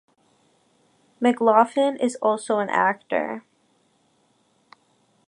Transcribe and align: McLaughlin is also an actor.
McLaughlin 1.19 1.95
is 1.95 2.15
also 2.23 2.57
an 2.57 2.71
actor. 2.71 3.43